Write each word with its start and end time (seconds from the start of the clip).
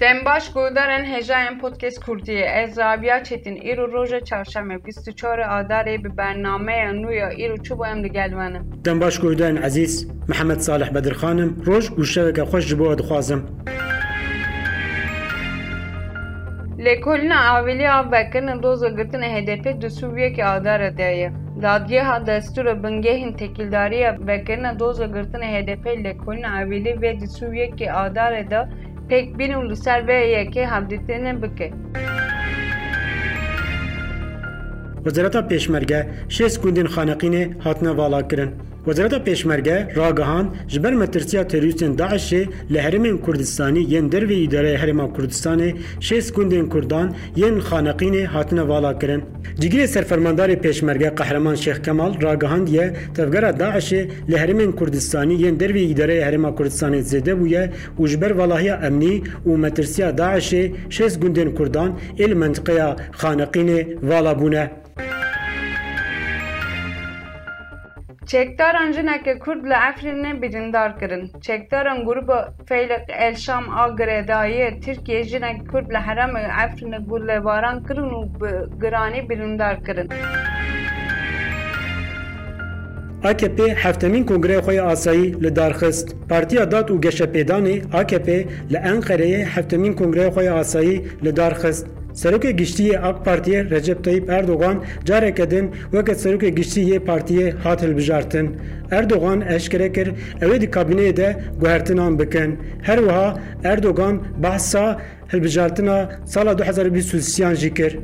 Dembaş 0.00 0.44
گودارن 0.54 1.04
هجاین 1.04 1.58
پودکست 1.60 2.04
کردیه 2.06 2.46
از 2.46 2.78
رابیا 2.78 3.20
چتین 3.20 3.54
ایرو 3.54 3.86
روژ 3.86 4.14
چهارشنبه 4.14 4.78
24 4.78 5.40
آذر 5.40 5.96
به 5.96 6.08
برنامه 6.08 6.92
نویا 6.92 7.28
ایرو 7.28 7.56
چوب 7.56 7.82
ام 7.82 8.02
دگلوانم 8.02 8.70
دنباش 8.84 9.20
گودان 9.20 9.58
عزیز 9.58 10.12
محمد 10.28 10.58
صالح 10.58 10.90
بدر 10.90 11.12
خانم 11.12 11.56
روژ 11.64 11.90
و 11.90 12.04
شبکه 12.04 12.44
خوش 12.44 12.66
جبو 12.66 12.94
دخوازم 12.94 13.42
لکلنا 16.78 17.34
اولی 17.34 17.86
آب 17.86 18.06
وکرن 18.12 18.60
دوز 18.60 18.84
گرتن 18.84 19.22
HDP 19.44 19.66
دسویه 19.68 20.30
که 20.30 20.44
آدار 20.44 20.90
دیه 20.90 21.32
دادگاه 21.62 22.18
دستور 22.18 22.74
بنگهین 22.74 23.36
تکیلداری 23.36 24.04
وکرن 24.06 24.76
دوز 24.76 25.00
گرتن 25.02 25.42
HDP 25.62 25.86
لکلنا 25.86 26.48
اولی 26.48 26.92
و 26.92 27.14
دسویه 27.14 27.72
که 27.76 27.92
آدار 27.92 28.42
Tek 29.09 29.39
bin 29.39 29.53
ulusal 29.53 30.07
ve 30.07 30.13
yeke 30.13 30.65
hamditenen 30.65 31.41
bike. 31.41 31.71
Վզրատա 35.05 35.41
պեշմերգե 35.49 35.99
շես 36.37 36.59
գունդին 36.61 36.89
խանaqին 36.95 37.35
է 37.39 37.43
հատնավալա 37.63 38.19
գրն։ 38.33 38.51
وزارت 38.87 39.23
پیشمرگه 39.23 39.87
راگهان 39.95 40.45
جبر 40.67 40.93
مترسیا 40.93 41.43
تروریستین 41.43 41.95
داعش 41.95 42.33
لحرمین 42.69 43.17
کردستانی 43.25 43.81
ین 43.93 44.07
دروی 44.07 44.43
اداره 44.43 44.77
هرما 44.77 45.07
کردستان 45.17 45.73
شیس 45.99 46.33
گندین 46.33 46.69
کردان 46.69 47.15
ین 47.35 47.59
خانقین 47.59 48.25
حاتن 48.25 48.59
والا 48.59 48.93
کرن 48.93 49.21
جگیر 49.59 49.85
سرفرماندار 49.85 50.55
پیشمرگه 50.55 51.09
قهرمان 51.09 51.55
شیخ 51.55 51.79
کمال 51.79 52.11
راگهان 52.21 52.63
دیه 52.63 52.93
تفگره 53.15 53.51
داعشه 53.51 54.07
لحرمین 54.27 54.71
کردستانی 54.71 55.35
ین 55.35 55.55
دروی 55.55 55.91
اداره 55.91 56.25
هرما 56.25 56.51
کردستان 56.51 57.01
زده 57.01 57.35
بویه 57.35 57.69
و 57.99 58.07
جبر 58.07 58.33
والاهی 58.33 58.69
امنی 58.69 59.23
و 59.45 59.57
مترسیا 59.57 60.11
داعشه 60.11 60.71
شیس 60.89 61.19
گندین 61.19 61.51
کردان 61.57 61.97
ایل 62.15 62.33
منطقه 62.33 62.95
خانقین 63.11 63.69
والا 64.03 64.33
بونه 64.33 64.71
چکدار 68.31 68.75
آنجه 68.83 69.01
نکه 69.01 69.33
کرد 69.45 69.65
لعفرین 69.71 70.21
نه 70.25 70.33
بیدن 70.33 70.71
دار 70.71 70.91
کرن 70.99 71.23
چکداران 71.45 71.99
گروب 72.07 72.29
فیلق 72.67 73.05
الشام 73.09 73.69
آگره 73.69 74.23
دایه 74.31 74.79
ترکیه 74.83 75.23
جنه 75.23 75.51
کرد 75.73 75.91
لحرم 75.93 76.37
عفرین 76.37 76.93
گل 77.09 77.39
باران 77.39 77.77
کرن 77.87 78.09
و 78.17 78.19
گرانی 78.81 79.21
بیدن 79.21 79.57
دار 79.57 79.75
کرن 79.85 80.07
AKP 83.23 83.59
هفتمین 83.59 84.25
کنگره 84.25 84.61
خوی 84.61 84.79
آسایی 84.79 85.29
لدارخست. 85.29 86.15
پارتیا 86.29 86.65
داد 86.65 86.91
و 86.91 86.99
گشه 86.99 87.25
پیدانی 87.25 87.81
AKP 87.81 88.29
لانقره 88.69 89.25
هفتمین 89.25 89.95
کنگره 89.95 90.29
خوی 90.29 90.47
آسایی 90.47 91.01
لدارخست. 91.23 92.00
Serokê 92.13 92.51
Giştiyê 92.51 92.99
AK 92.99 93.25
Partiye 93.25 93.69
Recep 93.69 94.03
Tayyip 94.03 94.29
Erdogan 94.29 94.83
careke 95.05 95.51
din 95.51 95.71
weke 95.91 96.11
Serokê 96.11 96.49
Giştî 96.49 96.81
yê 96.81 97.05
partiyê 97.05 97.51
hat 97.51 97.81
hilbijartin. 97.83 98.57
Erdogan 98.91 99.41
eşkere 99.41 99.91
kir 99.91 100.07
ew 100.41 100.61
di 100.61 100.65
kabîneyê 100.65 101.17
de 101.17 101.35
guhertinan 101.59 102.19
bikin. 102.19 102.59
Her 102.81 102.97
wiha 102.97 103.39
Erdogan 103.63 104.21
behsa 104.37 105.01
hilbijartina 105.33 106.09
sala 106.25 106.51
2023 106.53 107.57
jî 107.57 107.73
kir. 107.73 107.97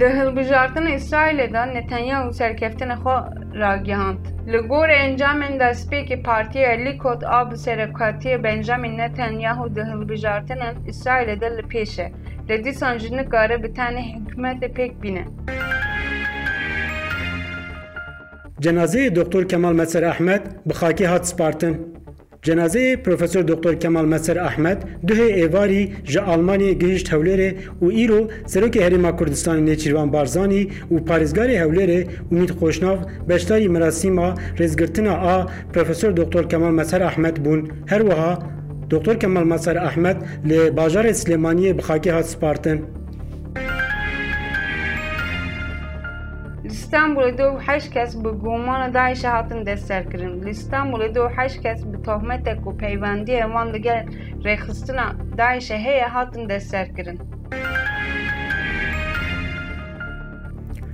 Di 0.00 0.06
hilbijartina 0.06 0.90
İsrailê 0.90 1.52
de 1.52 1.74
Netanyahu 1.74 2.32
serkeftina 2.32 2.94
xwe 2.94 3.14
ragihand. 3.60 4.39
Li 4.46 4.58
gorî 4.58 4.92
encamên 4.92 5.58
destpêkê 5.60 6.22
Partiya 6.22 6.70
Likod 6.70 7.22
a 7.22 7.50
bi 7.50 7.54
serekatiyê 7.54 8.44
Benjamin 8.44 8.98
Netanyahu 8.98 9.76
di 9.76 9.80
hilbijartinên 9.80 10.74
İsrailê 10.86 11.40
de 11.40 11.56
li 11.56 11.62
pêş 11.62 12.02
e. 12.02 12.12
Li 12.48 12.64
dîsan 12.64 12.98
jî 12.98 13.16
nikare 13.16 13.62
bi 13.62 13.66
tenê 13.66 14.02
hikûmetê 14.12 14.68
pêk 14.76 15.02
bîne. 15.02 15.24
Cenazeyê 18.60 19.16
Doktor 19.16 19.48
Kemal 19.48 19.72
Meser 19.72 20.02
Ahmed 20.02 20.42
bi 20.66 20.72
xakê. 20.72 21.06
جنازه 22.42 22.96
پروفسور 22.96 23.42
دکتر 23.42 23.74
کمال 23.74 24.06
مسر 24.08 24.38
احمد 24.38 24.84
دوه 25.06 25.20
ایواری 25.20 25.92
جه 26.04 26.20
آلمانی 26.20 26.74
گهشت 26.74 27.12
هولره 27.12 27.54
و 27.82 27.84
ایرو 27.84 28.28
سروک 28.46 28.76
هریما 28.76 29.12
کردستان 29.12 29.64
نیچیروان 29.64 30.10
بارزانی 30.10 30.68
و 30.90 30.98
پارزگار 30.98 31.50
هولره 31.50 32.06
امید 32.32 32.50
خوشناف 32.50 32.98
بشتاری 33.28 33.68
مراسیما 33.68 34.34
رزگرتنا 34.58 35.14
آ 35.14 35.46
پروفسور 35.72 36.12
دکتر 36.12 36.42
کمال 36.42 36.74
مسر 36.74 37.02
احمد 37.02 37.42
بون 37.42 37.70
هر 37.86 38.02
وها 38.02 38.38
دکتر 38.90 39.14
کمال 39.14 39.44
مسر 39.44 39.78
احمد 39.78 40.16
لی 40.44 40.70
باجار 40.70 41.12
سلیمانی 41.12 41.72
بخاکی 41.72 42.10
هات 42.10 42.24
سپارتن. 42.24 42.78
spartin. 46.69 46.69
İstanbul'da 46.69 47.37
دو 47.37 47.57
هشت 47.67 47.91
کس 47.91 48.15
به 48.15 48.31
گمان 48.31 48.91
داعش 48.93 49.25
هاتن 49.25 49.63
دستگیرن. 49.63 50.47
استانبول 50.47 51.01
دو 51.15 51.27
هشت 51.37 51.57
کس 51.63 51.83
به 51.83 51.97
تهمت 51.97 52.61
کو 52.63 52.77
پیوندی 52.77 53.35
وان 53.53 53.71
دیگر 53.73 54.05
رخصتنا 54.45 55.07
داعش 55.37 55.71
هی 55.71 55.99
هاتن 56.15 56.47
دستگیرن. 56.47 57.17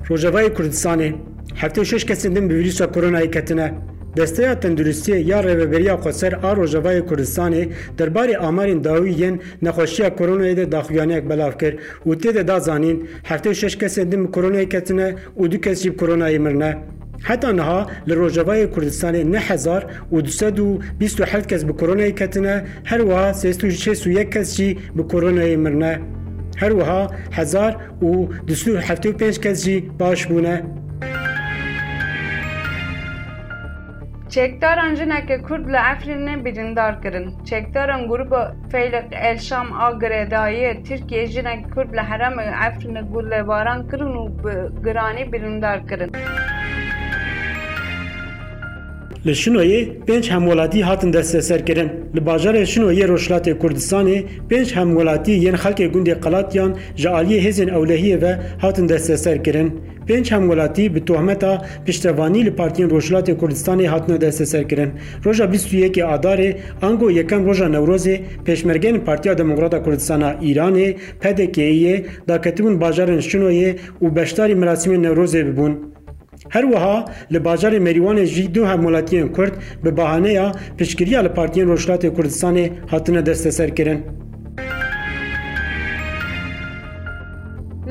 Rojavayê 0.09 0.53
Kurdistanê 0.57 1.15
hefte 1.55 1.85
şeş 1.85 2.03
kesên 2.05 2.35
din 2.35 2.49
bi 2.49 2.55
vîrusa 2.55 2.85
koronayê 2.85 3.31
ketine. 3.31 3.73
دەستەیە 4.18 4.52
تەندروستی 4.62 5.16
یا 5.30 5.38
ڕێوەبەریا 5.46 5.94
خۆسەر 6.02 6.32
ئا 6.42 6.50
ڕۆژەوای 6.58 7.04
کوردستانی 7.08 7.64
دەرباری 7.98 8.40
ئامارین 8.42 8.80
داوییان 8.86 9.34
نەخۆشیە 9.64 10.08
کۆرۆنایدا 10.18 10.64
داخویانەیەک 10.74 11.24
بەلاو 11.30 11.52
کرد 11.60 11.76
و 12.08 12.10
تێدا 12.20 12.42
دازانین 12.50 12.96
هەفتەی 13.30 13.54
شش 13.60 13.74
کەسێ 13.82 14.02
دم 14.10 14.22
کۆرۆنای 14.34 14.70
کەتنە 14.72 15.08
و 15.40 15.44
دو 15.52 15.58
کەسی 15.64 15.90
کۆرۆنایی 16.00 16.42
مرنە 16.46 16.72
حتا 17.28 17.52
نها 17.52 17.86
li 18.08 18.14
Rojavayê 18.14 18.66
Kurdistanê 18.74 19.22
nehezar 19.32 19.82
û 20.12 20.16
hel 21.32 21.44
kes 21.50 21.68
bi 21.68 21.72
koronayê 21.72 22.14
ketine 22.14 22.64
her 22.84 23.00
wiha 23.00 23.30
sêyek 23.30 24.30
kes 24.32 24.56
jî 24.56 24.78
bi 24.96 25.02
koronayê 25.02 25.56
mirne. 25.56 26.00
Her 26.56 26.70
wiha 26.70 27.10
hezar 27.30 27.76
û 28.02 28.28
25 28.48 29.40
kes 29.40 29.64
jî 29.64 29.84
baş 30.00 30.24
bûne. 30.30 30.85
Çekdaran 34.36 34.94
jinek 34.94 35.48
kurd 35.48 35.66
li 35.68 35.76
Efrînê 35.76 36.44
birindar 36.44 37.02
kirin. 37.02 37.44
Çekdaran 37.44 38.08
gruba 38.08 38.54
feylek 38.72 39.04
el 39.12 39.38
Şam 39.38 39.80
agredayı 39.80 40.84
Türkiye 40.84 41.26
jinek 41.26 41.72
kurd 41.74 41.94
li 41.94 42.00
herem 42.00 42.32
Efrînê 42.32 43.12
gullebaran 43.12 43.88
kirin 43.88 44.14
û 44.14 44.44
bi 44.44 44.82
giranî. 44.84 45.32
Li 49.26 49.34
Şinoyê 49.34 49.88
pênc 50.06 50.30
hemwelatî 50.30 50.82
hatin 50.82 51.12
desteserkirin. 51.12 51.88
Li 52.16 52.20
bajarê 52.20 52.62
Şinoyê 52.72 53.08
Rojhilatê 53.08 53.58
Kurdistanê 53.58 54.24
pênc 54.50 54.74
hemwelatî 54.74 55.32
yên 55.32 55.54
xelkê 55.54 55.86
gundê 55.92 56.20
Qelatiyan 56.20 56.76
ji 56.96 57.08
aliyê 57.08 57.40
hêzên 57.46 57.70
ewlehiyê 57.76 58.22
ve 58.22 58.38
hatin 58.58 58.88
desteserkirin. 58.88 59.72
پنج 60.08 60.34
هم 60.34 60.48
ولاتي 60.50 60.88
به 60.94 61.00
تهمتا 61.00 61.52
پشتوانی 61.86 62.42
له 62.46 62.50
پارتین 62.50 62.86
روشلات 62.90 63.30
کوردستان 63.30 63.80
هاتنه 63.92 64.16
دسته 64.18 64.44
سرکرین 64.44 64.90
روزا 65.24 65.46
21 65.46 66.00
آدار 66.00 66.54
انگو 66.82 67.10
یکم 67.10 67.44
روزا 67.44 67.68
نوروز 67.68 68.08
پشمرگین 68.46 68.98
پارتیا 68.98 69.34
دموکرات 69.34 69.74
کوردستان 69.84 70.22
ایران 70.22 70.94
پدکی 71.20 72.04
دا 72.28 72.38
کتبون 72.38 72.78
بازارن 72.78 73.20
شنوی 73.20 73.74
او 74.00 74.10
بشتاری 74.10 74.54
مراسم 74.54 74.92
نوروز 74.92 75.36
ببون 75.36 75.95
هەروەها 76.54 76.96
لە 77.32 77.38
باجارێ 77.46 77.78
مەریوانێ 77.86 78.24
ژی 78.34 78.46
دوو 78.54 78.70
هەموڵەتیان 78.72 79.28
کورد 79.36 79.54
بە 79.84 79.90
باهانەیە 79.98 80.46
پشتگیریە 80.78 81.20
لە 81.26 81.30
پارتیان 81.36 81.66
ڕۆژلاتی 81.72 82.14
کوردستانی 82.16 82.66
هاتنە 82.92 83.20
دەستەسەرکردن. 83.28 84.00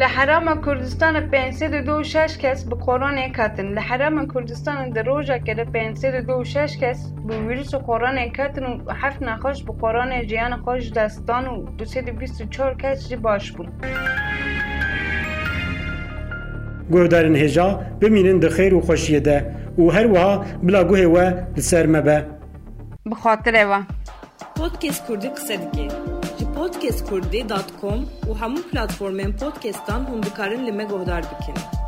لە 0.01 0.07
حرامە 0.15 0.55
کوردستانە 0.65 1.21
پێ 1.31 1.43
دو 1.89 1.97
شش 2.11 2.33
کەس 2.43 2.59
بە 2.69 2.75
کۆرۆنێک 2.85 3.31
کاتن 3.37 3.67
لە 3.77 3.81
حرامە 3.89 4.23
کوردستانە 4.33 4.85
دەڕۆژە 4.95 5.37
کە 5.45 5.53
لە 5.59 5.65
پێ 5.73 5.83
دو 6.29 6.37
شش 6.53 6.71
کەس 6.81 6.99
بە 7.27 7.35
ویرس 7.47 7.71
و 7.73 7.79
کۆرۆنێک 7.89 8.31
کاتن 8.37 8.65
و 8.69 8.73
حەف 9.01 9.15
نەخۆش 9.27 9.57
بە 9.67 9.73
کۆرۆنێ 9.81 10.19
ژیانە 10.29 10.57
خۆش 10.63 10.83
دەستان 10.97 11.43
و 11.53 11.55
224 11.77 12.73
کەس 12.81 12.99
باش 13.25 13.45
بوون. 13.55 13.69
Guhdarên 16.89 17.35
hêja 17.35 17.67
bimînin 18.01 18.41
di 18.41 18.49
xêr 18.55 18.71
û 18.77 18.81
xweşiyê 18.87 19.25
de 19.25 19.37
û 19.77 19.83
her 19.95 20.05
wiha 20.13 20.45
bila 20.61 20.81
guhê 20.81 21.07
we 21.15 21.25
li 21.57 21.61
ser 21.61 21.85
me 21.85 22.05
be. 22.05 22.17
Bi 23.05 23.15
xatirê 23.23 23.69
ve. 23.69 23.79
Podcast 24.55 25.07
Kurdî 25.07 25.29
qise 25.35 25.57
dike. 25.61 25.87
Ji 26.37 26.45
podcastkurdî.com 26.57 27.99
û 28.29 28.31
hemû 28.41 28.59
platformên 28.71 29.31
podcastan 29.41 30.01
hûn 30.09 30.23
dikarin 30.23 30.67
li 30.67 30.71
me 30.71 30.83
guhdar 30.83 31.23
bikin. 31.31 31.84